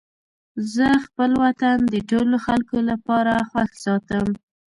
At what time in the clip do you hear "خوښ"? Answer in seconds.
3.49-3.71